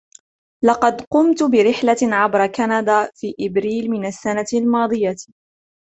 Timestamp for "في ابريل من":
3.15-4.05